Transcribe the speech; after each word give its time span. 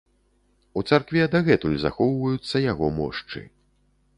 У 0.79 0.83
царкве 0.91 1.27
дагэтуль 1.35 1.77
захоўваюцца 1.83 2.63
яго 2.71 2.91
мошчы. 2.99 3.45